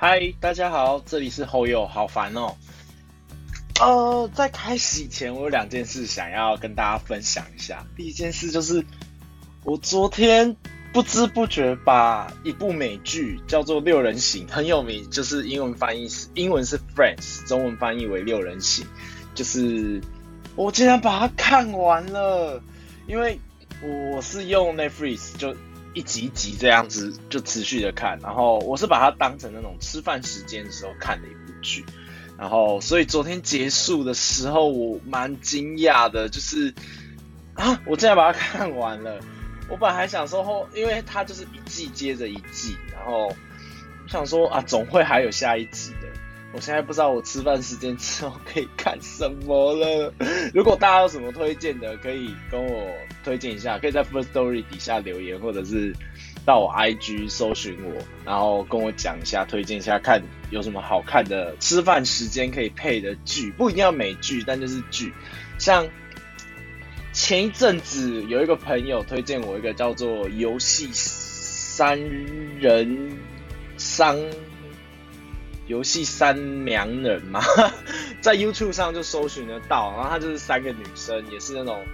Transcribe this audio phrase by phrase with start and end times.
[0.00, 2.54] 嗨，大家好，这里是后友，好烦哦。
[3.80, 7.84] 呃，在开始以前，我有两件事想要跟大家分享一下。
[7.96, 8.84] 第一件事就是，
[9.64, 10.54] 我昨天
[10.92, 18.86] 不知不觉把一部美剧叫做《六人行》，很有名，就是英文翻译是英文是 Friends，中文翻译为《六人行》，
[19.34, 20.00] 就是
[20.54, 22.62] 我竟然把它看完了，
[23.08, 23.40] 因为
[23.82, 25.56] 我是用 Netflix 就。
[25.94, 31.84] 一集一集这样子就持续的看，然后我是把它当成那种吃饭时间的时候看的一部剧，
[32.38, 36.72] 然后所以昨天结束的时候我蛮惊讶的，就是
[37.54, 39.18] 啊，我竟然把它看完了。
[39.70, 43.34] 我本来想说后，因为它就是一季接着一季，然后
[44.06, 45.92] 想说啊，总会还有下一集。
[46.58, 50.12] 我现在不知道我吃饭时间之后可以看什么了。
[50.52, 55.94] 如果大家有什么推荐的，可以跟我推荐一下，可以在 First Story 底下留言，或者是
[56.44, 57.92] 到我 IG 搜寻我，
[58.24, 65.14] 然后跟我讲一下，推荐一下看有什么好看的吃饭时间可以配的剧，不一定要美剧，但就是剧。
[65.60, 65.86] 像
[67.12, 72.00] 前一阵子有一个朋友推荐我一个叫做《游戏三
[72.58, 73.16] 人
[73.76, 74.16] 商》。
[75.68, 77.40] 游戏三娘人嘛，
[78.20, 81.84] 在 YouTube 上就搜寻得到，然后她就是三个女生，也是那种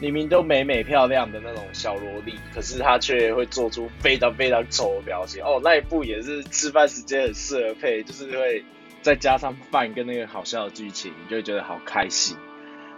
[0.00, 5.44] 明明都美美漂亮的那种小萝莉，可是她却会做出非常非常丑的表情。
[5.44, 8.64] 哦，那一部也是吃饭时间很适合配，就是会
[9.02, 12.36] 再加上饭跟那个好笑的剧情，你就会觉得好开心。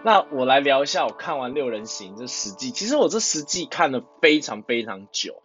[0.04, 5.42] 那我来聊一下，我看完六人行这十季，其实我这十季看了非常非常久，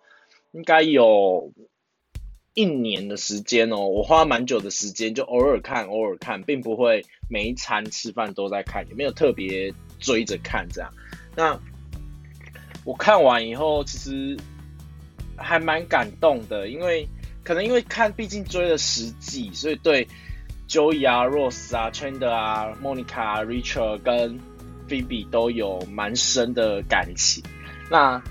[0.51, 1.51] 应该有。
[2.53, 10.91] 一年的时间哦，我花蛮久的时间，就偶尔看，偶尔看，并不会每一餐吃饭都在看，也没有特别追着看这样。
[11.35, 11.59] 那
[12.83, 14.37] 我看完以后，其实
[15.37, 17.07] 还蛮感动的，因为
[17.43, 20.07] 可能因为看，毕竟追了十季，所以对
[20.67, 24.39] Joey 啊、Rose 啊、Chandler 啊、Monica、Richard 跟
[24.87, 27.43] Phoebe 都有蛮深的感情。
[27.89, 28.21] 那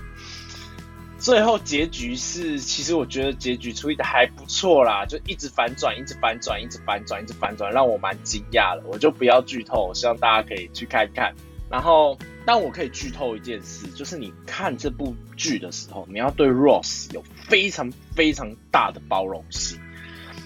[1.19, 8.83] 最后结局是，其实我觉得结局处理的还不错啦，就一直反转，一直反转，一直反转，一直反转，让我蛮惊讶的。
[8.87, 11.35] 我就不要剧透，希望大家可以去看看。
[11.69, 19.77] 然后，但我可以剧透一件事，就是你看这部剧的时候，你要对 Ross 有非常非常大的包容性。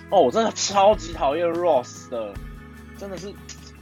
[0.09, 2.33] 哦，我真的超级讨厌 Ross 的，
[2.97, 3.31] 真的是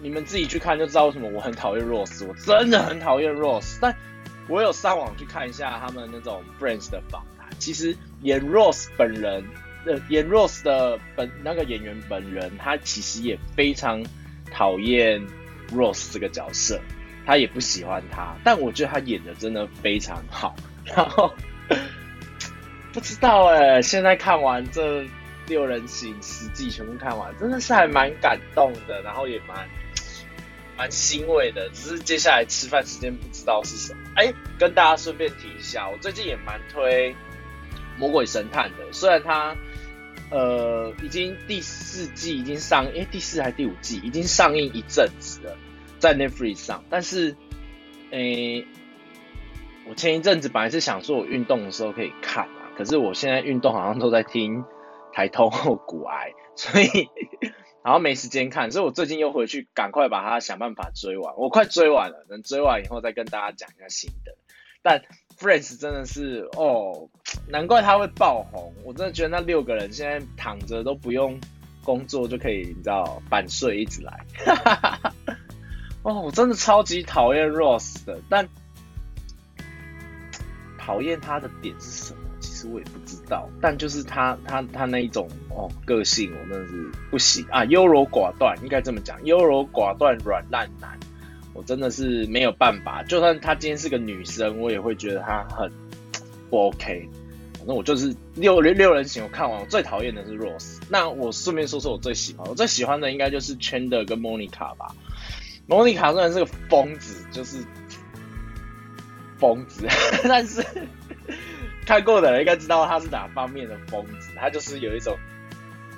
[0.02, 2.28] 你们自己去看就知道为什么我很讨厌 Ross。
[2.28, 3.96] 我真的很讨厌 Ross，但。
[4.48, 9.46] 我有上网去看一下他们那种 Friends 的访谈，其实演 Rose 本人，
[9.86, 14.04] 呃，演 Rose 的本那个演员本人，他其实也非常
[14.52, 15.22] 讨厌
[15.72, 16.80] Rose 这个角色，
[17.26, 20.56] 他也不喜欢他，但我觉得他演的真的非常好。
[20.84, 21.34] 然后
[22.92, 25.06] 不知道哎，现在看完这
[25.48, 29.68] 六人行十季全部看完，真的是还蛮感动的，然后也蛮。
[30.82, 34.00] 蛮欣慰的，只是接下来吃饭时间不知道是什么。
[34.16, 37.14] 哎，跟大家顺便提一下，我最近也蛮推
[38.00, 39.56] 《魔鬼神探》的，虽然它
[40.32, 45.56] 呃已经第四季已经上，哎第四还是第五季已经上映一阵子了，
[46.00, 47.38] 在 Netflix 上，但是
[48.10, 48.66] 诶，
[49.88, 54.66] 我前一阵子本来是想说我运动的时候可以看啊，可是我现在运动好像都在听
[55.14, 57.08] 台通或骨癌，所以。
[57.84, 61.36] 然后没时间看，所以我最近又回去赶快把它想办法追完。
[61.38, 64.36] 我快追完了，等追完以后再跟大家讲一下心得。
[64.84, 65.04] 但
[65.38, 67.10] Friends 真的是哦，
[67.48, 68.74] 难怪他会爆红。
[68.84, 71.40] 我真的觉得那六个人现在躺着都不用
[71.84, 74.26] 工作就可以，你知道，半睡一直来。
[76.04, 78.48] 哦，我真的超级讨厌 Ross 的，但
[80.80, 82.21] 讨厌他的点是什么？
[82.68, 90.98] 我也不知道，但就是他他他那一种哦个性，我真的是不行啊，优柔寡断，应该这么讲，优柔寡断、软烂男，
[91.54, 93.04] 我真的是没有办法。
[93.04, 95.72] 就算他今天是个女生，我也会觉得他很
[96.50, 97.10] 不 OK。
[97.58, 100.80] 反正我就是六六人行，我看完我最讨厌的是 Rose。
[100.90, 104.96] 那我顺便说说我最喜欢，我最喜欢的应该就是 Chandler 跟 Monica 吧。
[105.68, 107.58] Monica 虽然是个疯子，就是
[109.38, 109.88] 疯子，
[110.28, 110.66] 但是。
[111.92, 115.18] 看过的人应该知道他是哪方面的疯子，他就是有一种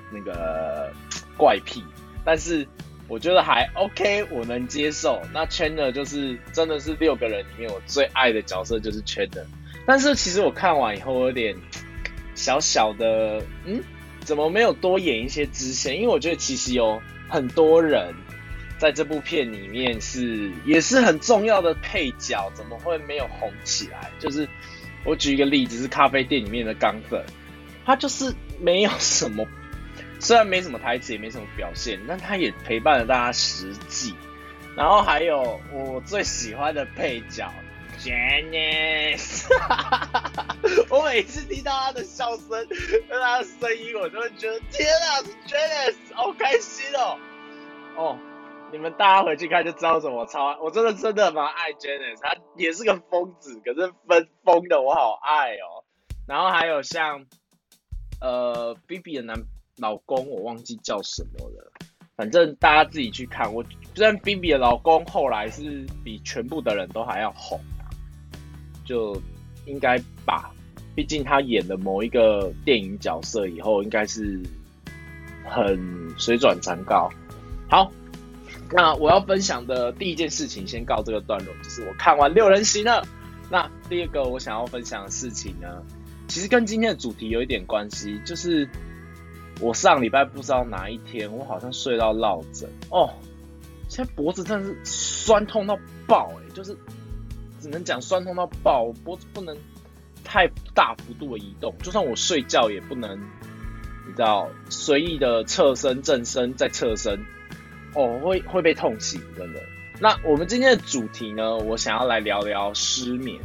[0.09, 0.91] 那个
[1.37, 1.83] 怪癖，
[2.25, 2.67] 但是
[3.07, 5.21] 我觉得还 OK，我能接受。
[5.31, 9.45] 那 Chandler 就是真的是六个人里面我最爱的角色就是 Chandler，
[9.85, 11.55] 但是其实我看完以后我有点
[12.33, 13.79] 小小的，嗯，
[14.21, 15.95] 怎么没有多演一些支线？
[15.95, 16.99] 因为我觉得其实有
[17.29, 18.11] 很多人
[18.79, 24.09] 在这部片里面是也是很重要的配角，怎么会没有红起来？
[24.17, 24.49] 就是。
[25.05, 27.23] 我举一个例子，是咖啡店里面的钢粉，
[27.85, 29.45] 他就是没有什么
[30.19, 34.15] 虽然没什么台词，也没什么表现，但他也陪伴了大家十季。
[34.75, 37.47] 然后还有我最喜欢的配角
[37.99, 39.45] Janice，
[40.89, 47.19] 我每次听到他的笑声跟他的声音，我就会觉得天啊，是 Janice，好开心哦！
[47.95, 48.19] 哦，
[48.73, 55.85] 你们大家回去看就知道怎么超，我真的真的蛮爱 Janice，他也是个疯子，可是疯疯的我好爱哦。
[56.25, 57.23] 然后还有像
[58.19, 59.39] 呃 B B 的男
[59.77, 61.71] 老公，我忘记叫什么了。
[62.15, 63.53] 反正大家自己去看。
[63.53, 67.85] 我虽然 B B 的老公后来是比全部的人都还要红啊，
[68.83, 69.15] 就
[69.67, 70.49] 应该吧。
[70.95, 74.41] 毕竟他演的某一个电影角色以后，应该是
[75.47, 77.07] 很水转长高。
[77.69, 77.91] 好，
[78.71, 83.05] 那我要分享的第一件事情，先告这个段落，就是我看完六人行了。
[83.49, 85.83] 那第二个我想要分享的事情呢，
[86.27, 88.69] 其实跟今天的主题有一点关系，就是。
[89.61, 93.07] 我上礼拜不知道哪一天，我好像睡到落枕哦，
[93.87, 95.77] 现在脖子真的是酸痛到
[96.07, 96.75] 爆哎，就是
[97.61, 99.55] 只能讲酸痛到爆，脖子不能
[100.23, 103.15] 太大幅度的移动，就算我睡觉也不能，
[104.07, 107.23] 你知道随意的侧身、正身再侧身，
[107.93, 109.61] 哦，会会被痛醒，真的。
[109.99, 113.39] 那我们今天的主题呢，我想要来聊聊失眠，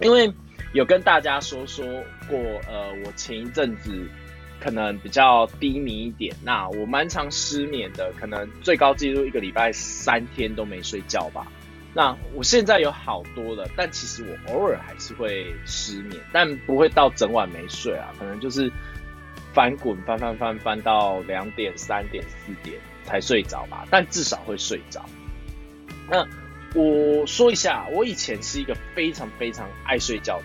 [0.00, 0.32] 因为
[0.72, 1.84] 有跟大家说说
[2.28, 4.08] 过，呃，我前一阵子。
[4.58, 11.46] 可能比较低迷一点，那我蛮常失眠的，可能最高纪录一个礼拜三天都没睡觉吧。
[11.92, 18.72] 那我现在有好多了，但其实我偶尔还是会失眠，但不会到整晚没睡啊，可能就是
[19.52, 25.02] 翻滚翻翻翻翻到两点、三点、四点才睡着吧，但至少会睡着。
[26.10, 26.26] 那
[26.74, 30.44] 我说一下，我以前是一个非常非常爱睡觉的。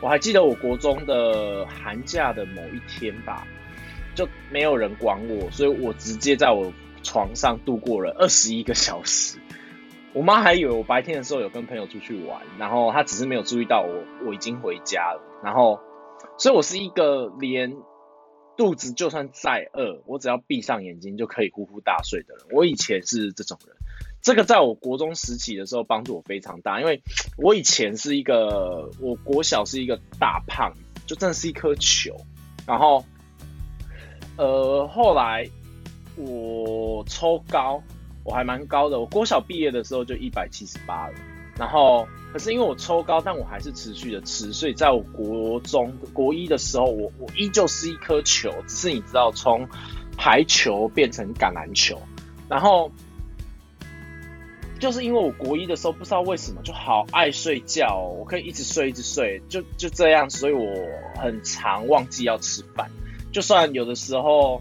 [0.00, 3.46] 我还记得我国中的寒假的某一天吧，
[4.14, 6.72] 就没有人管我，所以我直接在我
[7.02, 9.38] 床上度过了 二十一个小时。
[10.12, 15.20] 我妈还以为我白天的时候有跟朋友出去玩，然后她只是没有注意到我我已经回家了。
[15.42, 15.78] 然后，
[16.38, 17.76] 所以我是一个连
[18.56, 22.46] 肚子就算再饿，我只要闭上眼睛就可以呼呼大睡的人。
[22.52, 23.76] 我以前是这种人。
[24.22, 27.00] 这个在我国中时期的时候帮助我非常大，因为
[27.36, 30.72] 我以前是一个，我国小是一个大胖，
[31.06, 32.16] 就真的是一颗球。
[32.66, 33.04] 然后，
[34.36, 35.48] 呃，后来
[36.16, 37.80] 我抽高，
[38.24, 38.98] 我还蛮高的。
[38.98, 41.14] 我国小毕业的时候就一百七十八了。
[41.58, 49.68] 然后，可是因为我抽高，但我还是持续的吃，所以在我国中国一的时候，我我依旧是一颗球，只是你知道，从
[50.16, 52.00] 排球变成橄榄球，
[52.48, 52.90] 然后。
[54.78, 60.66] 就是因为我国一的时候不知道为什么就好爱睡觉，我可以一直睡一直睡，就就这样，所以我
[61.18, 62.90] 很常忘记要吃饭。
[63.32, 64.60] 就算有的时候，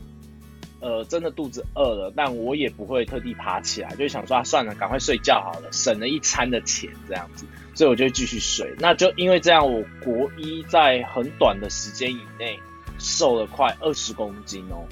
[0.80, 8.74] 呃，真的肚子饿了，但我也不会特地爬起来，就想说啊，算了，赶快睡觉好了，省了一餐的钱这样子，所以我就继续睡。
[8.80, 12.60] 那就因为这样，我国一在很短的时间以内
[13.00, 14.86] 瘦了快二十公斤哦，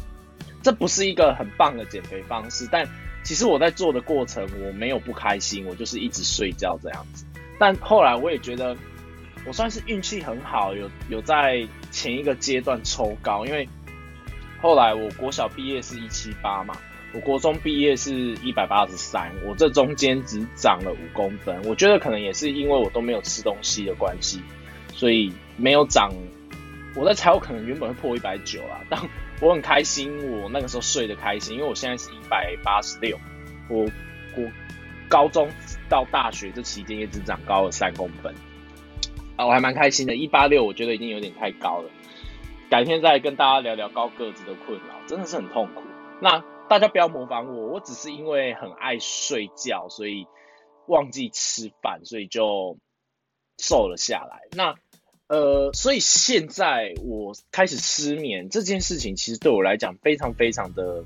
[0.62, 2.88] 这不是一个很棒的减肥方式，但。
[3.26, 7.24] 其实我在做的过程，我没有不开心，我就是一直睡觉这样子。
[7.58, 8.76] 但后来我也觉得，
[9.48, 13.66] 我算是运气很好，有有在前一个阶段抽高，因为
[14.64, 16.74] 后来我国小毕业是一七八嘛，
[17.14, 21.62] 我国中毕业是一百八十三，我这中间只长了五公分。
[21.66, 24.42] 我觉得可能也是因为我都没有吃东西的关系，
[24.94, 26.10] 所以没有长。
[26.96, 29.00] 我在猜，我可能原本会破一百九啦， 但。
[29.42, 33.20] 我很开心，我那个时候睡得开心，因为我现在是一百八十六，
[33.68, 33.84] 我
[34.38, 34.50] 我
[35.10, 35.50] 高中
[35.90, 38.34] 到大学这期间也只长高了三公分，
[39.36, 41.90] 啊，我还蛮开心的，一八六我觉得已经有点太高了，
[42.74, 45.84] 改天再跟大家聊聊高个子的困扰，真的是很痛苦。
[46.20, 50.26] 那大家不要模仿我，我只是因为很爱睡觉，所以
[50.88, 52.80] 忘记吃饭，所以就
[53.60, 54.48] 瘦了下来。
[54.54, 54.74] 那
[55.28, 61.04] 呃，所以现在我开始失眠这件事情，其实对我来讲非常非常的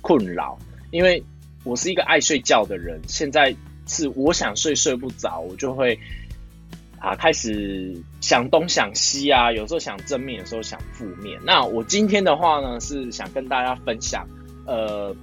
[0.00, 0.58] 困扰，
[0.90, 1.22] 因为
[1.64, 2.98] 我是一个爱睡觉的人。
[3.06, 3.54] 现在
[3.86, 6.00] 是我想睡睡不着，我就会
[6.98, 11.38] 啊开始想东想西啊，有时候想正面，有时候想负面。
[11.44, 14.26] 那我今天的话呢，是想跟大家分享
[14.66, 15.14] 呃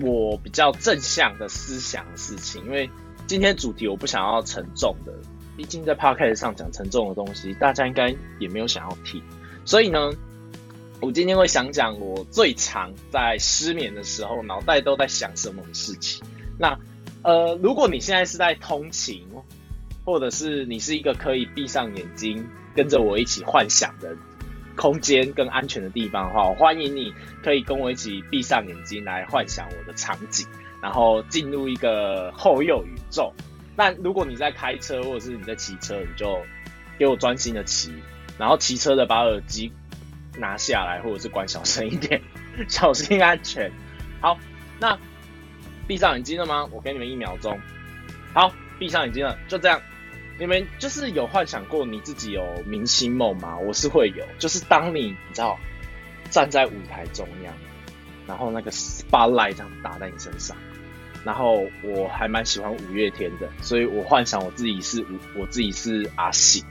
[0.00, 2.88] 我比较正向的思想的事情，因为
[3.26, 5.12] 今天主题我不想要沉重的。
[5.56, 9.20] 毕竟在 podcast 上讲沉重的东西，大家应该也没有想要听，
[9.64, 10.12] 所以呢，
[11.00, 16.24] 我今天会想讲我最常在失眠的时候脑袋都在想什么事情。
[16.56, 16.78] 那
[17.22, 19.26] 呃，如果你现在是在通勤，
[20.06, 24.16] 或者是你是一个可以闭上眼睛跟着我一起幻想的
[24.76, 30.46] 空间跟安全的地方的话，我欢迎你可以跟我一起闭上眼睛来幻想我的场景，
[30.80, 33.32] 然后进入一个后右宇宙。
[33.74, 36.40] 但如果你在开车或者是你在骑车，你就
[36.98, 37.92] 给我专心的骑，
[38.38, 39.72] 然后骑车的把耳机
[40.38, 42.22] 拿下来，或者是关小声一点，
[42.68, 43.72] 小心安全。
[44.20, 44.38] 好，
[44.78, 44.96] 那
[45.88, 46.68] 闭上眼睛了吗？
[46.70, 47.58] 我给你们一秒钟。
[48.32, 49.80] 好，闭上眼睛了，就这样。
[50.38, 53.56] 你们就是有幻想过你自己有明星梦吗？
[53.56, 55.58] 我是会有，就是当你你知道
[56.30, 57.54] 站在舞台中央，
[58.26, 60.54] 然后那个 spotlight 这样打在你身上，
[61.24, 66.62] 然后我还蛮喜欢五月天的，所以我幻想我自己是五，我自己是阿信，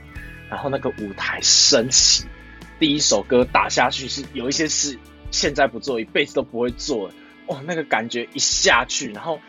[0.48, 2.24] 然后那个舞台升起，
[2.78, 4.96] 第一首歌打下去是有一些事
[5.32, 7.14] 现在不做，一辈子都不会做的，
[7.48, 9.40] 哦，那个感觉一下去，然后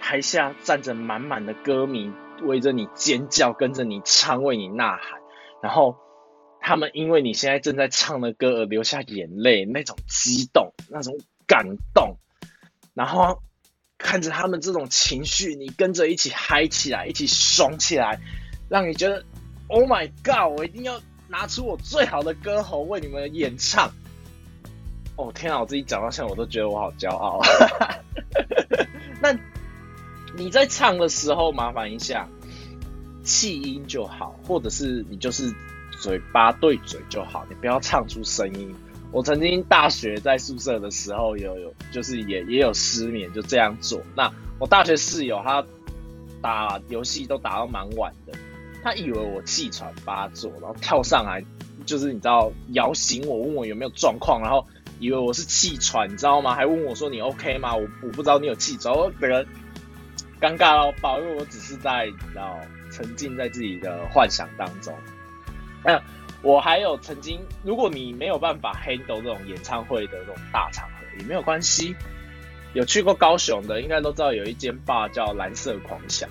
[0.00, 2.12] 台下站着满满的歌迷。
[2.46, 5.20] 围着你尖叫，跟着你唱，为你呐喊，
[5.62, 5.96] 然后
[6.60, 12.18] 他们因为你现在正在唱的歌而流下眼泪，那种激动，那种感动，
[12.94, 13.42] 然后
[13.98, 18.20] 看着他们这种情绪，你跟着一起嗨起来，一起爽起来，
[18.68, 19.24] 让你觉得
[19.68, 20.58] Oh my God！
[20.58, 23.90] 我一定要拿出我最好的歌喉为你们演唱。
[25.16, 27.40] 哦天啊，我自己讲到现在我都觉得我好骄傲。
[29.20, 29.36] 那。
[30.36, 32.28] 你在唱的时候，麻烦一下，
[33.24, 35.52] 气音就好，或者是你就是
[36.00, 38.72] 嘴巴对嘴就好，你不要唱出声音。
[39.10, 44.00] 我曾经大学在宿舍的时候，有有就是也也有失眠，就这样做。
[44.14, 45.64] 那我大学室友他
[46.42, 48.32] 打游戏都打到蛮晚的，
[48.82, 51.42] 他以为我气喘发作，然后跳上来
[51.86, 54.66] 就是你知道摇醒我，问我有没有状况，然后
[54.98, 56.54] 以为我是气喘，你知道吗？
[56.54, 57.74] 还问我说你 OK 吗？
[57.74, 59.46] 我我不知道你有气喘，我整个。
[60.40, 62.58] 尴尬到爆，因为我只是在你知道
[62.94, 64.94] 沉浸在自己的幻想当中。
[65.84, 66.00] 那
[66.42, 71.96] 我还有曾经，如果你没有办法 handle 这种演唱会的这种大场合，也没有关系。
[72.72, 76.28] 有去过高雄的，应该都知道有一间 bar 叫蓝色狂想。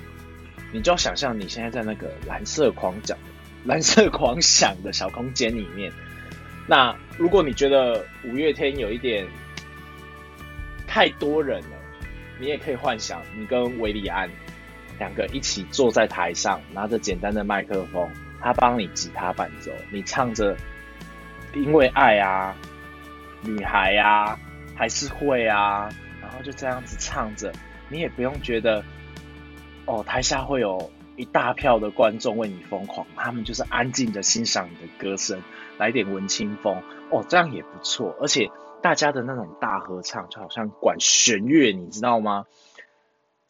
[0.71, 3.17] 你就要想象你现在在那个蓝色狂想、
[3.65, 5.91] 蓝色狂想的小空间里面。
[6.65, 9.27] 那如果你觉得五月天有一点
[10.87, 11.77] 太多人了。
[12.39, 14.27] 你也可以幻想，你跟维里安
[15.03, 20.55] 两个一起坐在台上，拿着简单的麦克风，他帮你吉他伴奏，你唱着
[21.53, 22.55] “因为爱啊，
[23.41, 24.39] 女孩啊，
[24.73, 25.89] 还是会啊”，
[26.23, 27.51] 然后就这样子唱着，
[27.89, 28.81] 你也不用觉得
[29.85, 35.43] 哦，台下会有一大票的观众为你疯狂，他们就是安静的欣赏你的歌声，
[35.77, 38.49] 来点文青风哦，这样也不错，而且。
[38.81, 42.47] 大家的那种大合唱，就好像管弦乐，你知道吗？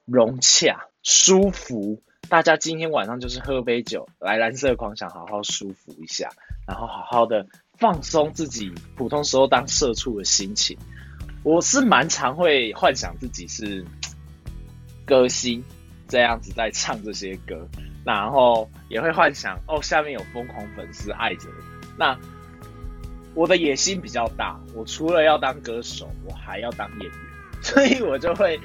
[0.05, 2.01] 融洽、舒服。
[2.29, 6.29] 大家今天晚上就是喝杯酒，来蓝色狂想，好好舒服一下，
[6.65, 7.45] 然后好好的
[7.77, 10.75] 放松自己普通时候当社畜的心情。
[11.43, 13.85] 我是蛮常会幻想自己是
[15.05, 15.63] 歌星，
[16.07, 17.67] 这样子在唱这些歌，
[18.05, 21.49] 然后也会幻想哦，下面有疯狂粉丝爱着
[21.97, 22.17] 那。
[23.35, 27.11] 我的野心比较大，我除了要当歌手，我还要当演员，
[27.63, 28.59] 所以我就会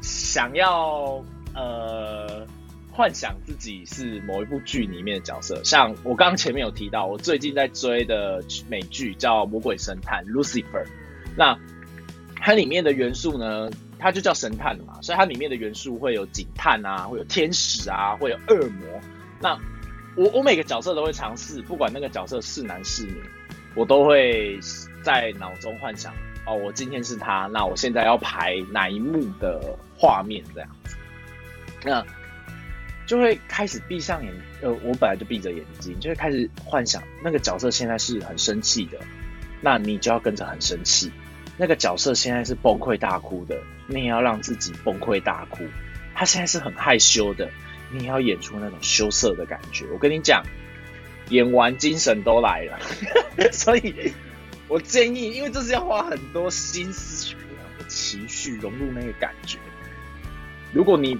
[0.00, 1.22] 想要
[1.60, 2.46] 呃
[2.90, 10.84] 幻想自己是某一部剧里面的角色，像我刚刚前面有提到，我最近在追的美剧叫《魔鬼神探》（Lucifer），
[11.36, 11.58] 那
[12.36, 19.00] 它里面的元素呢，它就叫神探嘛，所以它里面的元素会有警探啊，会有天使啊，会有恶魔。
[19.40, 19.58] 那
[20.16, 23.22] 我我每个角色都会尝试，不管那个角色是男是女。
[23.76, 24.58] 我都会
[25.04, 26.12] 在脑中幻想
[26.44, 30.68] 哦，我今天是他，那我现在要排哪一幕的画面这样，
[31.84, 32.04] 那
[33.06, 34.32] 就会开始闭上眼，
[34.62, 38.98] 呃，我本来就闭着眼睛，就会开始幻想那个角色现在是很生气的，
[39.60, 41.10] 那你就要跟着很生气；
[41.56, 45.64] 那个角色现在是崩溃大哭的，你也要让自己崩溃大哭；
[46.14, 47.50] 他现在是很害羞的，
[47.90, 49.86] 你也要演出那种羞涩的感觉。
[49.92, 50.44] 我跟你讲。
[51.28, 52.80] 演完精神都来了，
[53.54, 54.12] 所以
[54.66, 59.56] 我建议，因为这是要花很多心思去培养情绪，融入那个感觉。
[60.72, 61.16] 如果你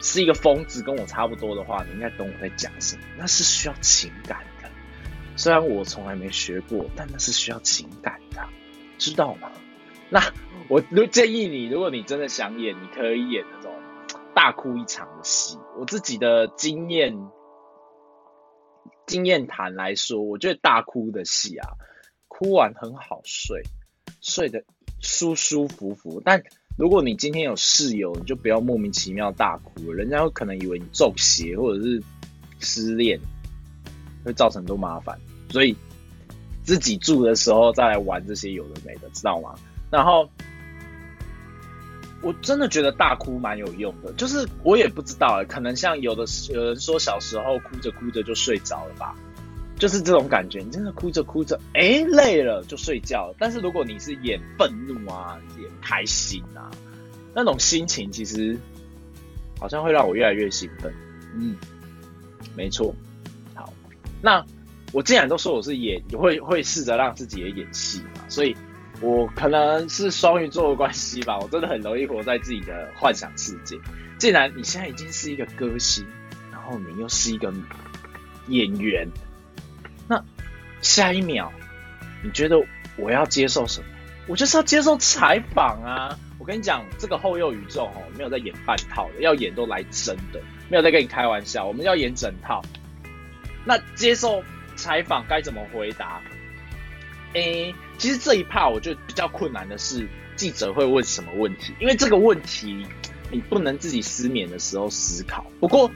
[0.00, 3.02] 是一个疯子，跟我差不多的话，你应该懂我在讲什么。
[3.16, 4.68] 那是需要情感的，
[5.36, 8.46] 虽然我从来没学过，但那是需要情感的，
[8.98, 9.50] 知道吗？
[10.10, 10.20] 那
[10.68, 13.72] 我建议你，如果你真的想演，你可以演那种
[14.34, 15.58] 大哭一场的戏。
[15.78, 17.16] 我自己的经验。
[19.06, 21.66] 经验谈来说，我觉得大哭的戏啊，
[22.26, 23.62] 哭完很好睡，
[24.20, 24.64] 睡得
[25.00, 26.20] 舒舒服服。
[26.22, 26.42] 但
[26.78, 32.00] 如果你今天有室友，你就不要莫名其妙大哭，人家会可能以为你中邪或者是
[32.60, 33.18] 失恋，
[34.24, 35.18] 会造成很多麻烦。
[35.50, 35.76] 所以
[36.62, 39.56] 自己住的时候再来玩这些有的没的，知道吗？
[39.90, 40.30] 然后
[42.22, 49.16] 我真的觉得大哭蛮有用的，就是我也不知道，可能像有的有人说小时候哭着哭着就睡着了吧，
[49.78, 53.34] 就是这种感觉，你真的哭着哭着，哎，累了就睡觉。
[53.38, 56.70] 但是如果你是演愤怒啊，演开心啊，
[57.34, 58.58] 那种心情其实
[59.58, 60.92] 好像会让我越来越兴奋。
[61.34, 61.56] 嗯，
[62.56, 62.94] 没错。
[63.54, 63.72] 好，
[64.20, 64.44] 那
[64.92, 68.56] 我既然都说我是演，会会试着让自己也演戏嘛，所以。
[69.00, 73.78] 我可能是双鱼座的关系吧，我真的很容易活在自己的幻想世界。
[74.18, 76.04] 既然你现在已经是一个歌星，
[76.50, 77.54] 然后你又是一个
[78.48, 79.06] 演员，
[80.80, 81.52] 下一秒
[82.22, 82.56] 你觉得
[82.96, 83.86] 我要接受什么？
[84.26, 86.18] 我就是要接受采访啊！
[86.38, 92.62] 我跟你讲，这个后右宇宙哦，没有在演半套的，要演都来真的，没有在跟你开玩笑，我们要演整套。
[93.64, 94.42] 那接受
[94.76, 96.20] 采访该怎么回答？
[97.34, 100.06] 诶，其实这一趴我觉得比较困难的是
[100.36, 102.86] 记者会问什么问题，因为这个问题
[103.30, 105.44] 你不能自己失眠的时候思考。
[105.60, 105.90] 不过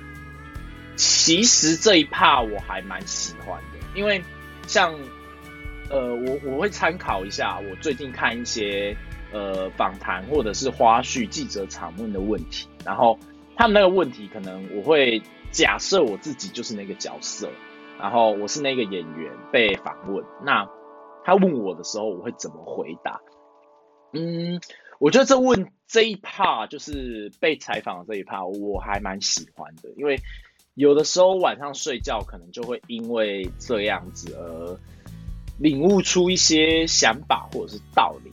[0.96, 4.22] 其实这一趴我还蛮喜欢的，因为
[4.66, 4.94] 像
[5.90, 8.96] 呃我我会参考一下我最近看一些
[9.32, 13.18] 呃访谈或者是花絮记者常问的问题，然后
[13.56, 17.50] 他们那个问题可能我会假设我自己就是那个角色，
[17.98, 20.68] 然后我是那个演员被访问那。
[21.24, 23.20] 他问我的时候，我会怎么回答？
[24.12, 24.60] 嗯，
[24.98, 30.18] 我觉得这问这一 part 就是被采访这一 part，我还蛮喜欢的，因为
[30.74, 34.78] 有的时候晚上睡觉可能就会因为这样子而
[35.58, 38.30] 领悟出一些想法或者是道理，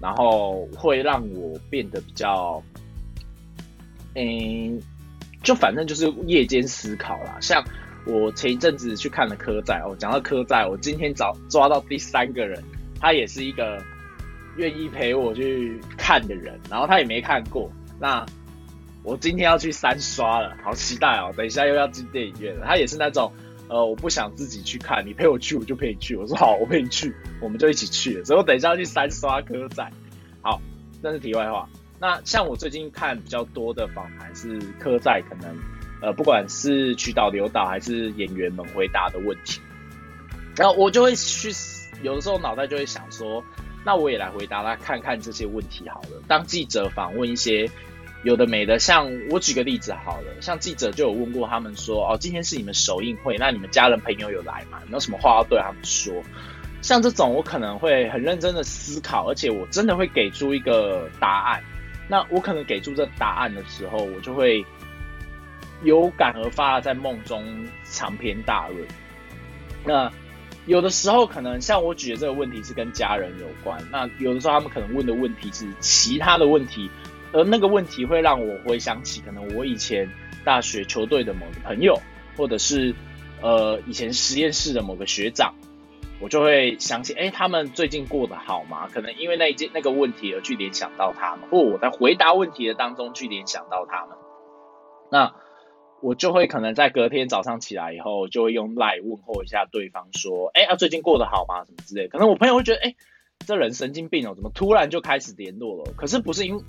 [0.00, 2.62] 然后会让我变得比较，
[4.14, 4.80] 嗯，
[5.42, 7.64] 就反正就是夜间思考啦，像。
[8.06, 12.62] 我前一阵子去看了科债哦，讲到科债，我今天找抓到第三个人，
[12.98, 13.82] 他也是一个
[14.56, 17.70] 愿意陪我去看的人，然后他也没看过。
[18.00, 18.24] 那
[19.08, 21.32] 我今天要去三刷了，好期待哦！
[21.34, 22.66] 等一下又要进电影院了。
[22.66, 23.32] 他也是那种，
[23.66, 26.14] 呃，我不想自己去看，你陪我去，我就陪你去。
[26.14, 28.24] 我说好，我陪你去，我们就一起去了。
[28.26, 29.90] 所以我等一下要去三刷科仔。
[30.42, 30.60] 好，
[31.00, 31.66] 那是题外话。
[31.98, 35.56] 那像我最近看比较多的访谈是科仔，可能。
[36.00, 39.60] 呃，不管是渠导、流导还是演员们回答的问题，
[40.54, 41.50] 然后我就会去，
[42.02, 43.42] 有的时候脑袋就会想说，
[43.84, 46.22] 那我也来回答他看看这些问题好了。
[46.28, 47.68] 当记者访问一些
[48.22, 54.78] 有的没的，像我举个例子好了，像记者就有问过他们说，哦，今天是你们首映会，那你们家人朋友有来吗？
[54.82, 56.14] 有没有什么话要对他们说？
[56.82, 61.62] 像这种，我可能会很认真的思考，而且我真的会给出一个答案。
[62.08, 64.64] 那我可能给出这答案的时候，我就会。
[65.84, 68.84] 有感而发，在梦中长篇大论。
[69.84, 70.10] 那
[70.66, 76.90] 有的时候可能像我举的这个问题是跟家人有关，那有的时候他们可能问的问题是其他的问题，
[77.32, 80.08] 而那个问题会让我回想起可能我以前
[80.44, 82.00] 大学球队的某个朋友，
[82.36, 82.94] 或者是
[83.42, 85.54] 呃以前实验室的某个学长，
[86.20, 88.88] 我就会想起，哎，他们最近过得好吗？
[88.92, 94.16] 可能因为那一件那个问题而去联想到他们，或我在回答问题的当中去联想到他们。
[95.10, 95.34] 那
[96.00, 101.64] 我就会可能在隔天早上起来以后，就会用赖问候一下对方，说：“哎，啊，最近过得好吗？
[101.64, 102.94] 什么之类。”可能我朋友会觉得：“哎，
[103.44, 106.62] 这人神经病哦，怎么突然就开始联络了？”可是不是因，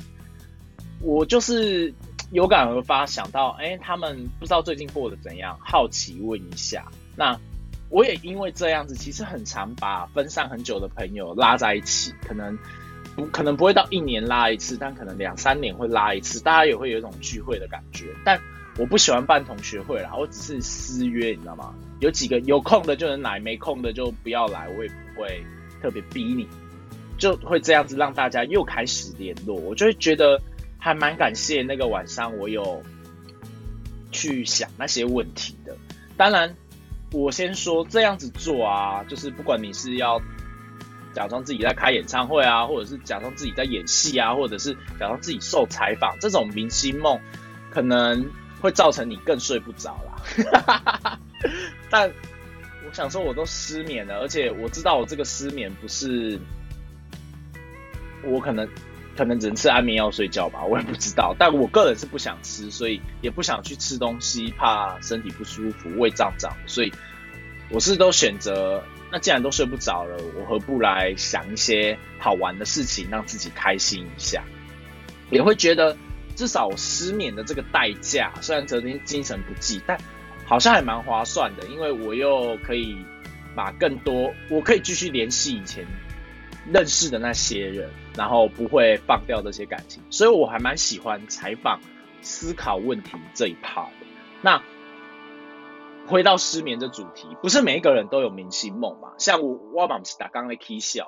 [1.01, 1.93] 我就是
[2.31, 6.85] 有感而发，想到：“哎，他们不知道最近过得怎样，好奇问一下。”
[7.15, 7.39] 那
[7.89, 12.57] 我也因为这样子，其实很常把分散很久的朋友拉在一起，可能
[13.15, 18.39] 不可能不会到一年拉一次，但可能两三年会拉一次，大家也会有一种聚会的感觉，但。
[18.77, 21.75] 我不喜欢办同学会啦，我只是私约，你知道吗？
[21.99, 25.43] 有几个有空的就能来，没空的就不要来，我也不会
[25.81, 26.47] 特别逼你，
[27.17, 29.53] 就会这样子让大家又开始联络。
[29.57, 30.39] 我就会觉得
[30.79, 32.81] 还蛮感谢那个晚上我有
[34.11, 35.77] 去想那些问题的。
[36.17, 36.55] 当然，
[37.11, 40.19] 我先说这样子做啊，就是不管你是要
[41.13, 47.19] 假装自己在开演唱会啊，或者是假装自己在演戏啊，或者是假装自己受采访，这种明星梦
[47.69, 48.27] 可能。
[48.61, 51.17] 会造成你更睡不着啦，
[51.89, 52.11] 但
[52.85, 56.37] 我想说，我都失眠了，而且我知道我这个失眠不是
[58.21, 58.67] 我可能
[59.19, 61.35] 可能只能吃安眠药睡觉吧，我也不知道。
[61.37, 66.93] 但我个人是不想吃，所以也不想去吃东西，怕身体不舒服、胃胀胀，所以
[67.69, 68.81] 我是都选择。
[69.11, 74.41] 那既然都睡不着了，我何不来想一些好玩的事情，让自己开心一下？
[75.29, 75.97] 也会觉得。
[76.35, 79.99] 至少我失眠的这个代价，虽然昨天精神不济，但
[80.45, 82.97] 好像还蛮划算的，因为我又可以
[83.53, 85.85] 把更多，我可以继续联系以前
[86.71, 91.79] 认识的那些人，然后不会放掉这些感情，所以我还蛮喜欢采访、
[92.21, 94.05] 思考问题这一套的。
[94.41, 94.61] 那
[96.07, 99.09] 回到失眠的主题，不是每一个人都有明星梦嘛？
[99.17, 101.07] 像我，我嘛是打刚的 K 笑，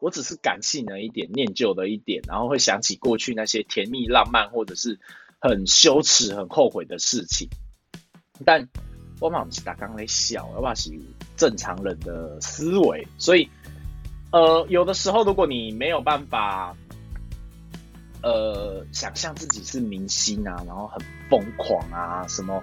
[0.00, 4.98] 我只是感性了一点，念旧的一点，然后会想起过去那些甜蜜、浪漫，或者是
[5.40, 7.48] 很羞耻、很后悔的事情。
[8.44, 8.68] 但
[9.20, 10.90] 我嘛是打刚的笑，我嘛是
[11.36, 13.48] 正常人的思维，所以
[14.32, 16.74] 呃，有的时候如果你没有办法
[18.22, 22.60] 呃想象自己是明星啊，然后很疯狂啊什么。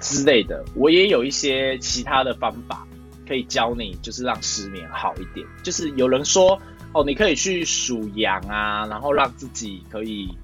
[0.00, 2.86] 之类的，我也有一些其他的方法
[3.26, 5.46] 可以教你，就是让失眠好一点。
[5.62, 6.60] 就是有人说，
[6.92, 10.36] 哦，你可以去数羊啊，然后让自己可以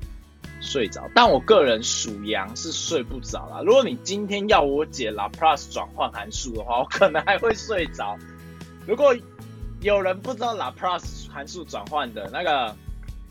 [0.62, 1.02] 睡着。
[1.14, 3.60] 但我个人数羊是睡不着啦。
[3.66, 8.16] 如果你今天要我解 Laplace 转换函数的话，我可能还会睡着。
[8.86, 9.14] 如果
[9.82, 12.76] 有人不知道 Laplace 函数转换的那个，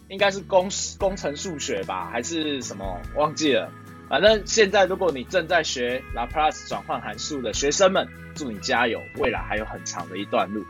[0.07, 2.99] 应该是工工程数学吧，还是什么？
[3.15, 3.71] 忘记了。
[4.09, 10.65] 反正现在，如果你正在学 Laplace 转换函数的学生们，祝你加油，未来还有很长的一段路。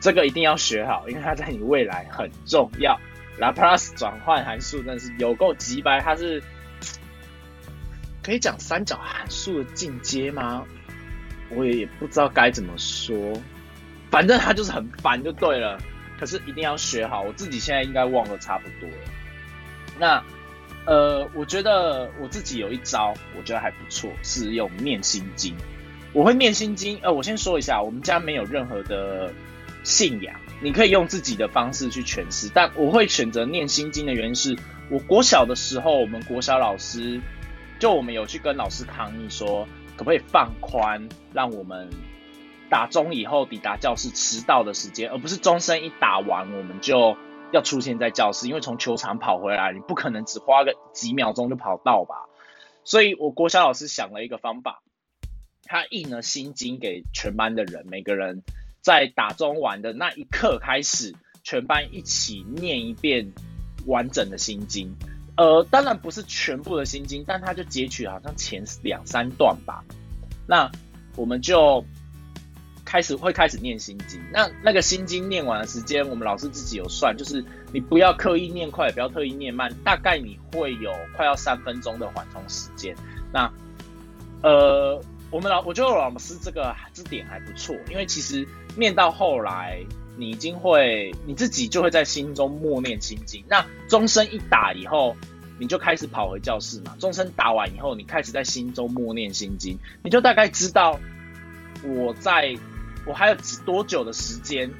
[0.00, 3.00] 这个一定要学好，因为它在你未来很重要。
[3.40, 6.42] Laplace 转换函数真的是有够急白，它是
[8.22, 10.62] 可以讲三角函数的进阶吗？
[11.48, 13.16] 我也不知道该怎么说，
[14.10, 15.78] 反正他就是很烦就对了。
[16.18, 18.96] 可是一定要学好，我自己现在应该忘了差不多了。
[19.98, 20.22] 那。
[20.88, 25.52] 呃，我觉得我自己有一招，我觉得还不错，是用念心经。
[26.12, 29.32] 我会念心经，呃，我先说一下，我们家没有任何的
[29.82, 32.48] 信仰，你可以用自己的方式去诠释。
[32.54, 34.56] 但我会选择念心经的原因是，
[34.88, 37.20] 我国小的时候，我们国小老师
[37.80, 39.66] 就我们有去跟老师抗议说，
[39.96, 41.90] 可不可以放宽，让我们
[42.70, 47.16] 打钟以后抵达教室迟到的时间，而不是钟声一打完我们就。
[47.52, 52.26] 要出现在教室，因为从球场跑回来，你不可能只花个几秒钟就跑到吧。
[52.82, 54.82] 所以，我国小老师想了一个方法，
[55.62, 58.42] 他印了心经给全班的人，每个人
[58.82, 63.32] 在打钟完的那一刻开始，全班一起念一遍
[63.86, 64.92] 完整的心经。
[65.36, 69.84] 呃，当然不是全部的心经，但他就截取好像前两三段吧。
[70.48, 70.68] 那
[71.14, 71.84] 我们就。
[72.86, 82.94] 开始会开始念心经，那那个心经念完的时间，我们老师自己有算，就是你不要刻意念快，也不要特意念慢，大概你会有快要三分钟的缓冲时间。
[83.32, 83.52] 那
[84.42, 88.46] 呃，我们老我觉得老师这个这点还不错，因为其实
[88.76, 89.84] 念到后来，
[90.16, 93.44] 你已经会你自己就会在心中默念心经。
[93.48, 95.16] 那钟声一打以后，
[95.58, 96.94] 你就开始跑回教室嘛。
[97.00, 101.00] 钟声打完以后，你开始在心中默念心经，你就大概知道
[101.82, 102.56] 我在。
[103.06, 104.70] 我还有几多久的时间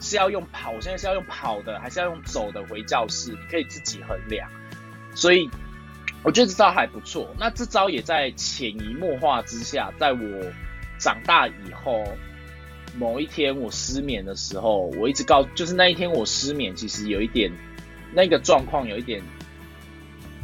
[0.00, 0.72] 是要用跑？
[0.72, 3.30] 我现在是要用跑的，还是要用走的回教室？
[3.30, 4.48] 你可以自己衡量。
[5.14, 5.48] 所以
[6.22, 7.34] 我觉得这招还不错。
[7.38, 10.18] 那这招也在潜移默化之下，在我
[10.98, 12.04] 长大以后，
[12.98, 17.52] 某一天我失眠的时候，我一直告，就是那一天我失眠，其实有一点
[18.12, 19.22] 那个状况有一点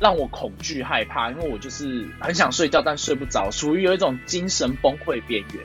[0.01, 5.65] 让我恐惧害怕，因为我就是很想睡觉，但睡不着，属于有一种精神崩溃边缘。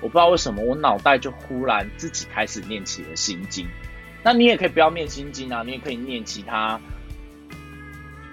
[0.00, 3.66] 我不知道为什么，我脑袋就忽然自己开始念起了心经。
[4.22, 6.80] 那你也可以不要念心经啊，你也可以念其他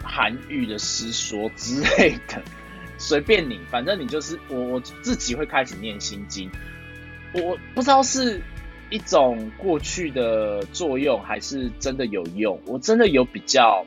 [0.03, 2.41] 韩愈的诗说之类的，
[2.97, 6.49] 随便你，反正你就是我我自己会开始念心经。
[7.33, 8.41] 我不知道是
[8.89, 12.59] 一种过去的作用，还是真的有用。
[12.65, 13.85] 我真的有比较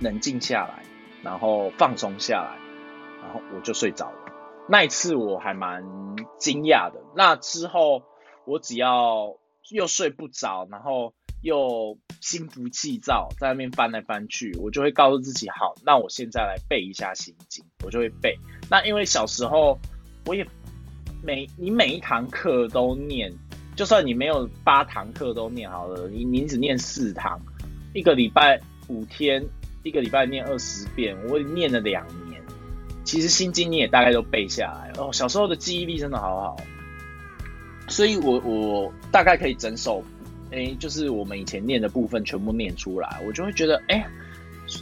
[0.00, 0.82] 冷静下来，
[1.22, 2.56] 然后放松下来，
[3.22, 4.25] 然后我就睡着了。
[4.68, 5.84] 那一次我还蛮
[6.38, 7.00] 惊讶的。
[7.14, 8.02] 那之后
[8.44, 9.36] 我只要
[9.70, 18.36] 又睡不着，然后又心浮气躁，在那边翻来翻去，我就会告诉自己：好，那我现在来背一下心经，我就会背。
[18.68, 19.78] 那因为小时候
[20.24, 20.46] 我也
[21.22, 23.32] 每你每一堂课都念，
[23.76, 27.40] 就算你没有八堂课都念好了，你你只念四堂，
[27.94, 29.44] 一个礼拜五天，
[29.84, 32.25] 一个礼拜念二十遍，我念了两年。
[33.06, 36.56] 其实心经你也大概都背下来哦，小时候的记忆力真的好好，
[37.88, 40.02] 所以我我大概可以整首，
[40.50, 44.04] 哎，就是我们以前念的部分全部念出来，我就会觉得哎，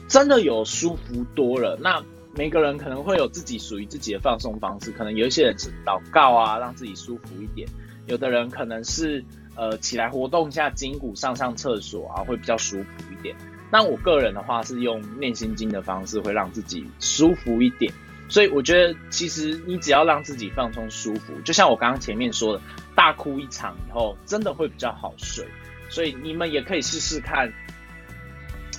[0.09, 1.79] 真的有舒服多了。
[1.83, 2.03] 那
[2.35, 7.69] 每个人可能会有自己属于自己的放松方式，可能有一些人是祷告啊，让自己舒服一点；
[8.07, 9.23] 有的人可能是
[9.55, 13.37] 呃起来活动一下筋骨，上上厕所啊，会比较舒服一点。
[13.71, 17.93] 那我个人的话是用念心经的方式，会让自己舒服一点。
[18.29, 22.63] 所以我觉得，其实你只要让自己放松舒服，就像我刚刚前面说的，
[22.95, 25.47] 大哭一场以后，真的会比较好睡。
[25.91, 27.53] 所以你们也可以试试看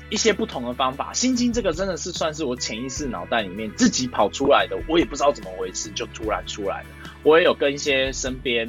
[0.09, 1.13] 一些不同的方法。
[1.13, 6.87] 心经这个真的是算是我潜意识脑袋里面自己跑出来的，我也不知道怎么回事，就突然出来了。
[7.23, 8.67] 我也有跟一些身边，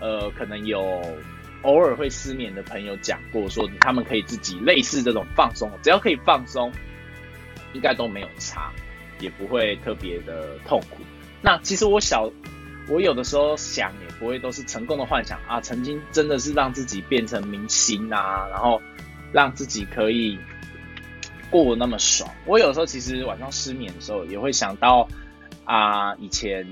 [0.00, 0.80] 呃，可能有
[1.62, 6.72] 偶尔会失眠的朋友讲过，说他们可以自己类似这种放松，只要可以放松，
[7.74, 8.72] 应该都没有差。
[9.20, 11.02] 也不会特别的痛苦。
[11.42, 12.30] 那其实我小，
[12.88, 15.60] 我有的时候想也不会都是成功的幻想啊。
[15.60, 18.80] 曾经真的是让自己变成明星啊，然后
[19.32, 20.38] 让自己可以
[21.50, 22.28] 过那么爽。
[22.46, 25.08] 我有时候其实晚上失眠的时候，也会想到
[25.64, 26.66] 啊以前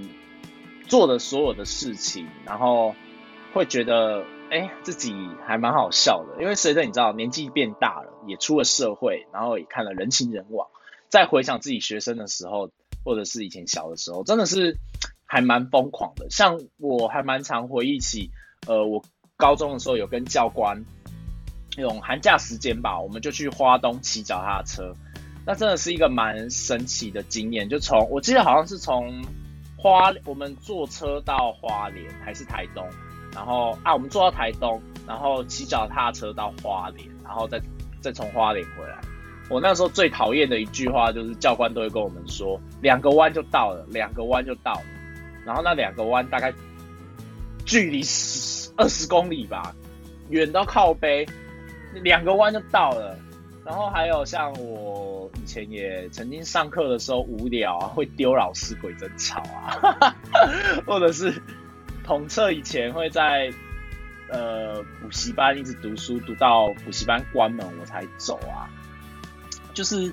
[0.89, 2.95] 做的所有的事情，然后
[3.53, 5.15] 会觉得哎自己
[5.47, 6.43] 还蛮好笑的。
[6.43, 10.67] 因为随着你知道年纪变大了，也出了社会，然后也看了人情人往。
[11.15, 12.73] 再回想自己学生的时候，
[13.05, 14.77] 或者是以前小的时候，真的是
[15.25, 16.27] 还蛮疯狂的。
[16.29, 18.33] 像我还蛮常回忆起，
[18.67, 19.01] 呃，我
[19.37, 20.85] 高中的时候有跟教官
[21.77, 24.93] 用寒假时间吧，我们就去花东骑脚踏车，
[25.47, 27.69] 那真的是一个蛮神奇的经验。
[27.69, 29.25] 就从我记得好像是从
[29.79, 32.85] 花，我们坐车到花莲还是台东，
[33.33, 37.63] 然后啊，我们坐到台东，然后骑脚踏车到花莲，然后再
[38.01, 38.99] 再从花莲回来。
[39.51, 44.83] 我那时候最讨厌的一句话就是教官都会跟我们说，两个弯就到了，两个弯就到了。
[45.45, 46.53] 然后那两个弯大概
[47.67, 49.75] 距离十二十公里吧，
[50.31, 51.27] 远到靠背，
[52.03, 53.17] 两个弯就到了。
[53.67, 60.15] 然后还有像我以前也曾经上课的时候无聊啊，会丢老师鬼真草啊，
[60.87, 61.33] 或者是
[62.05, 63.51] 统测以前会在
[64.31, 68.69] 呃补习班一直读书，读到补习班关门我才走啊。
[69.75, 70.11] 就是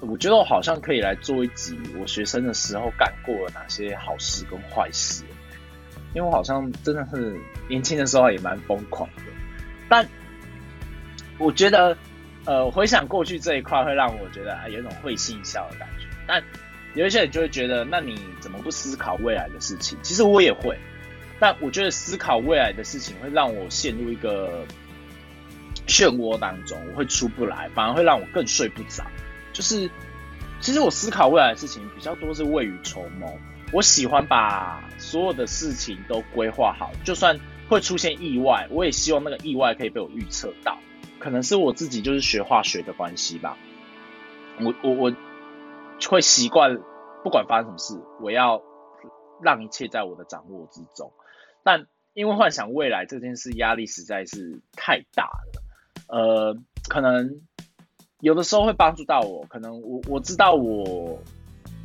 [0.00, 5.24] 我觉得我好像可以来做一集我学生的时候干过了哪些好事跟坏事，
[6.14, 7.36] 因为我好像真的是
[7.68, 9.22] 年轻的时候也蛮疯狂的，
[9.88, 10.06] 但
[11.38, 11.96] 我觉得
[12.44, 16.42] 呃回想过去这一块会让我觉得啊有一种会心一笑的感觉，但
[16.94, 19.98] 有一些人就会觉得那你怎么不思考未来的事情？
[20.02, 20.78] 其实我也会，
[21.40, 24.64] 但我觉得思考未来的事情会让我陷入一个。
[25.88, 29.04] 漩涡当中，我会出不来，反而会让我更睡不着。
[29.52, 29.90] 就是，
[30.60, 33.26] 其实我思考未来的事情比较多是未雨绸缪。
[33.72, 40.78] 我喜欢把所有的事情都规划好，就算会出现意外，我也希望那个意外可以被我预测到。
[41.18, 43.56] 可能是我自己就是学化学的关系吧，
[44.60, 45.12] 我我我
[46.08, 46.78] 会习惯，
[47.24, 48.62] 不管发生什么事，我要
[49.42, 51.12] 让一切在我的掌握之中。
[51.64, 55.62] 但因为幻想未来这件事，压力实在是太大了。
[56.08, 56.56] 呃，
[56.88, 57.40] 可能
[58.20, 59.46] 有的时候会帮助到我。
[59.48, 61.18] 可能我我知道我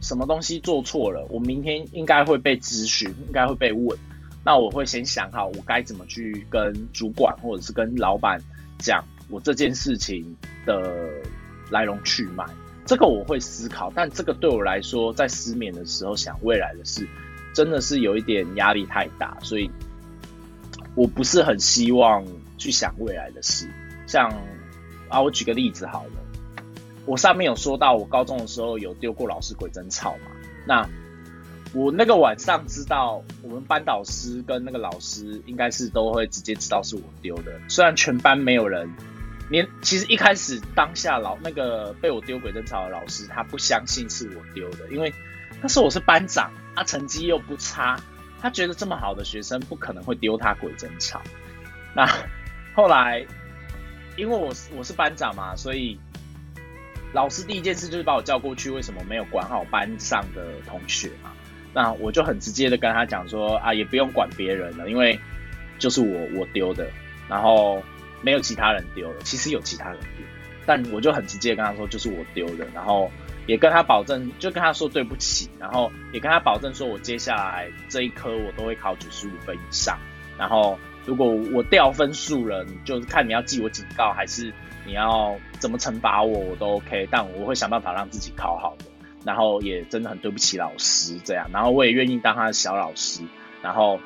[0.01, 3.97] 什么东西做错了，我明天应该会被咨询，应该会被问。
[4.45, 8.41] 那我会先想好我该怎么去跟主管或者是跟老板
[8.79, 11.09] 讲我这件事情的
[11.69, 12.45] 来龙去脉。
[12.86, 17.07] 这个我会思考，但这个对我来说，在失眠的时候想未来的事，
[17.55, 19.71] 真的是有一点压力太大，所以
[20.93, 22.25] 我不是很希望
[22.57, 23.69] 去想未来的事。
[24.13, 24.30] 像
[25.10, 26.12] 啊，我举个例子好了，
[27.08, 30.30] 我上面有说到我高中的时候有丢过老师鬼针草嘛。
[30.67, 30.88] 那
[31.73, 37.60] 我那个晚上知道，我们班导师跟那个老师应该是都会直接知道是我丢的。
[37.67, 38.88] 虽然全班没有人，
[39.49, 45.12] 连其实一开始当下老那个被我丢鬼针草的老师，他不相信是我丢的，因为
[45.60, 47.99] 他说我是班长，他成绩又不差，
[48.39, 51.19] 他觉得这么好的学生不可能会丢他鬼针草。
[51.95, 52.08] 那
[52.76, 53.26] 后来。
[54.15, 55.99] 因为我是我是班长嘛，所以
[57.13, 61.32] 老师第一件事就是把我叫过去，为什么没有管好班上的同学嘛？
[61.73, 65.19] 那我就很直接的跟他讲说啊，也不用管别人了，因为
[65.80, 66.88] 就是我我丢的，
[67.28, 67.82] 然后
[68.21, 69.21] 没有其他人丢了。
[69.23, 70.26] 其实有其他人丢，
[70.65, 73.12] 但我就很直接跟他说就是我丢的，然后
[73.47, 79.97] 也跟他保证，就跟他说对不起，然后也跟他保证说我接下来这一科我都会考九十五分以上，
[80.38, 80.80] 然后。
[81.06, 84.54] 如果我掉分数了，你就是看你要记我警告，还是
[84.86, 87.08] 你要怎么惩罚我，我都 OK。
[87.12, 88.86] 但我会想办法让自己考好的。
[89.26, 93.22] 然后也真的很对不起老师这样，然后我也愿意当他的小老师。
[93.62, 93.98] 然后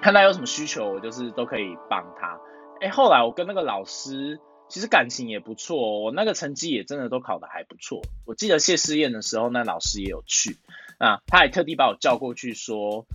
[0.00, 2.36] 看他有什么需求，我就是都可以帮他。
[2.80, 8.02] 哎，后来我跟那个老师其实感情也不错，我那个成绩也真的都考得还不错。
[8.24, 10.56] 我记得谢师宴的时候，那老师也有去，
[10.98, 13.06] 那他还特地把我叫过去说，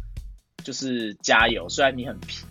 [0.63, 2.45] 就是加油，虽然你很皮。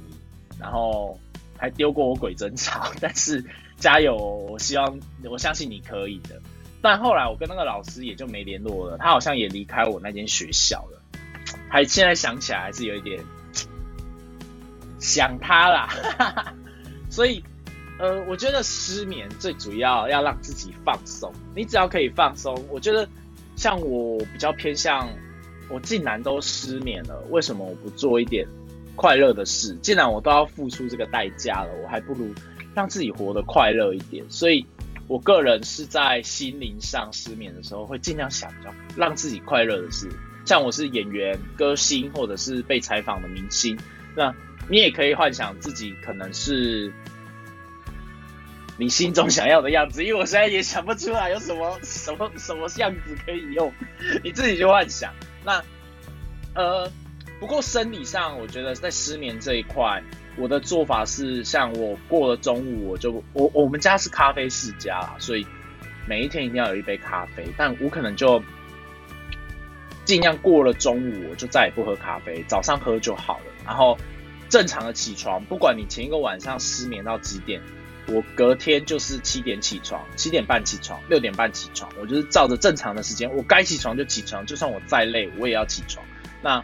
[0.59, 1.19] 然后
[1.57, 3.45] 还丢过我鬼针草， 但是
[3.77, 4.17] 加油！
[4.17, 4.99] 我希望
[5.31, 6.41] 我相信你可以的。
[6.81, 11.01] 但后来我跟那个老师也就没联络了，他好像也离开我那间学校了。
[11.69, 13.23] 还现在想起来还是有一点
[14.99, 16.55] 想他啦。
[17.11, 17.43] 所以，
[17.99, 21.33] 呃，我觉得失眠最主要要让自己放松。
[21.55, 23.09] 你只要可以放松，我觉得
[23.57, 25.09] 像我比较偏向，
[25.69, 28.47] 我既然都失眠了，为什么我不做一点
[28.99, 29.75] 快乐的事？
[29.81, 32.35] 既然我都要付出这个代价了，我还不如
[32.75, 34.23] 让自己活得快乐一点。
[34.29, 34.67] 所以。
[35.09, 40.07] 我个人是在心灵上失眠的时候，会尽量想着让自己快乐的事。
[40.45, 43.75] 像我是演员、歌星，或者是被采访的明星，
[44.15, 44.35] 那
[44.69, 46.93] 你也可以幻想自己可能是
[48.77, 50.05] 你心中想要的样子。
[50.05, 53.73] 因为我现在也想不出来有什么什么什么样子可以用，
[54.23, 55.11] 你自己去幻想。
[55.43, 55.65] 那
[56.55, 56.93] 呃，
[57.41, 60.03] 不过生理上，我觉得在失眠这一块。
[60.37, 65.45] 我的做法是，像我过了中午，我就我我们家是咖啡世家啦，所以
[66.07, 67.45] 每一天一定要有一杯咖啡。
[67.57, 68.41] 但我可能就
[70.05, 73.45] 尽量过了中午，我就再也不喝咖啡，早上喝就好了。
[73.67, 73.99] 然后
[74.49, 77.61] 正常的起床，不管你前一个晚上失眠到几点，
[78.07, 86.07] 我隔天就是七点起床，七点半起床，六点半起床，我就是照着正常的时间，我该起床就起床，就算我再累，我也要起床。
[86.41, 86.63] 那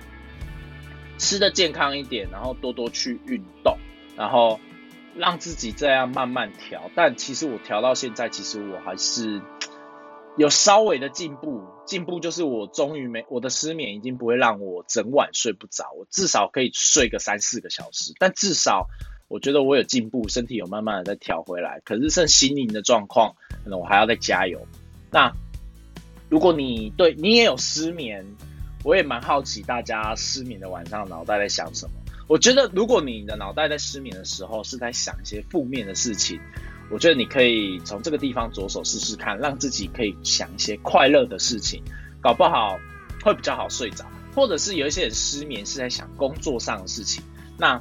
[1.18, 3.77] 吃的健康一点，然后多多去运动，
[4.16, 4.61] 然后
[5.16, 6.90] 让自己这样慢慢调。
[6.94, 9.40] 但其实我调到现在，其实我还是
[10.37, 11.62] 有稍微的进步。
[11.87, 18.14] 进步就是我终于没我的失眠已经不会让我整晚睡不着，我至少可以睡个三四个小时。
[18.18, 18.88] 但至少
[19.29, 21.83] 我觉得我有进步，身体有慢慢的在调回来。
[21.85, 24.66] 可是剩心灵的状况，可能我还要再加油。
[25.11, 25.31] 那
[26.31, 28.24] 如果你对你也有失眠，
[28.85, 31.92] 我也蛮好奇，大家失眠的晚上脑袋在想什么？
[32.29, 36.38] 我觉得，如果你的脑袋在失眠的时候是在想一些负面的事情，
[36.90, 41.83] 我觉得你可以从这个地方着手试试看，让自己可以想一些快乐的事情，
[42.20, 42.79] 搞不好
[43.23, 44.05] 会比较好睡着。
[44.35, 47.25] 或者是有一些人失眠是在想工作上的事情，
[47.57, 47.81] 那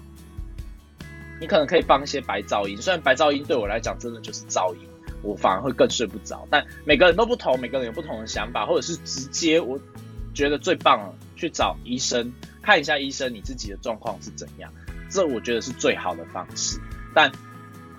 [1.41, 2.81] 你可能可以放一些白噪音。
[2.81, 4.81] 虽然白噪音对我来讲真的就是噪音，
[5.21, 6.47] 我反而会更睡不着。
[6.49, 9.77] 但每个人都不同，每个人有不同的想法，或者是直接我。
[10.33, 14.71] 觉得最棒了，去找医生看一下医生，你自己的状况是怎样？
[15.09, 16.79] 这我觉得是最好的方式。
[17.13, 17.31] 但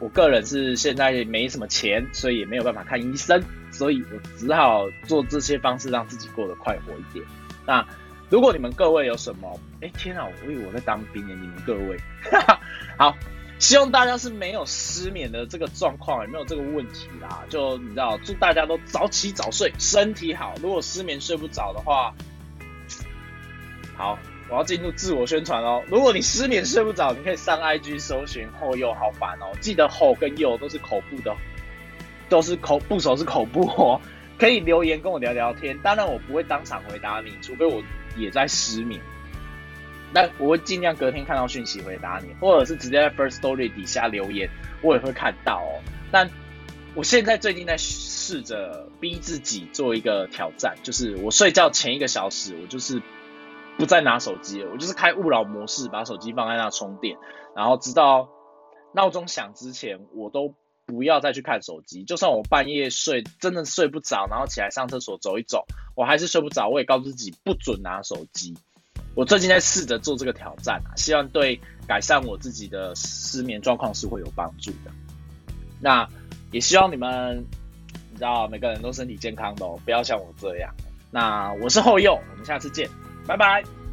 [0.01, 7.25] 我个人是现在没什么钱，所以也没有办法看医生，所以我只好做这些方式让自己过得快活一点。
[7.65, 7.87] 那
[8.29, 11.97] 如果你们各位有什么，哎天啊，我以为我在当兵呢，你们各位，
[12.99, 13.17] 好，
[13.65, 17.43] 希望大家是没有失眠的这个状况，也没有这个问题啦。
[17.49, 20.53] 就你知道，祝大家都早起早睡，身体好。
[20.61, 22.15] 如果失眠睡不着的话，
[23.97, 24.19] 好，
[24.51, 25.83] 我要进入自我宣传哦。
[25.89, 29.57] 如果你失眠睡不着，你可以上 IG 搜寻后右好烦哦。
[29.63, 31.35] 记得后跟右都是口部的，
[32.29, 33.99] 都是口部首是口部哦。
[34.39, 37.83] 可以留言跟我聊聊天，当然我不会当场回答你，除非我
[38.19, 39.01] 也在失眠。
[40.15, 44.49] 但我会尽量隔天看到讯息回答你，或者是直接在 First Story 底下留言，
[44.81, 45.83] 我也会看到哦。
[46.11, 46.31] 但
[46.95, 53.03] 我现在最近在试着逼自己做一个挑战，就是我睡觉前一个小时，我就是。
[53.77, 57.19] 不再拿手机了，我就是开勿扰模式，把手机放在那充电，
[57.57, 58.29] 然后直到
[58.93, 60.55] 闹钟响之前，我都
[60.87, 62.05] 不要再去看手机。
[62.05, 68.57] 就算我半夜睡，真的睡不着，然后起来上厕所走一走，我还是睡不着，我也告诉自己不准拿手机。
[69.15, 74.91] 我最近在试着做这个挑战啊，希望对改善我自己的失眠状况是会有帮助的。
[75.81, 76.09] 那
[76.51, 77.45] 也希望你们，
[78.11, 80.75] 你知道每个人都身体健康的哦，不要像我这样。
[81.11, 82.89] 那我是后右，我们下次见。
[83.27, 83.84] 拜拜。